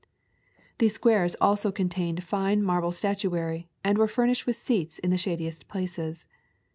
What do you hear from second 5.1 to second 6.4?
the shadiest places.